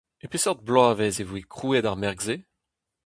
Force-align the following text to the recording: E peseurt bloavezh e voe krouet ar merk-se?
E 0.23 0.27
peseurt 0.31 0.65
bloavezh 0.67 1.21
e 1.23 1.25
voe 1.27 1.43
krouet 1.53 1.85
ar 1.89 1.97
merk-se? 2.01 2.35